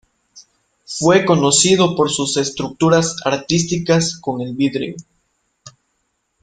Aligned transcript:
Fue 0.99 1.25
conocido 1.25 1.95
por 1.95 2.09
sus 2.09 2.35
estructuras 2.37 3.17
artísticas 3.23 4.17
con 4.19 4.41
el 4.41 4.55
vidrio. 4.55 4.95